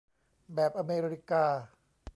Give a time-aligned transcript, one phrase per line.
[0.55, 1.45] แบบอเมริกา